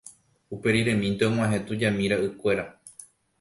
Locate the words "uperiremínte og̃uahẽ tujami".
0.55-2.05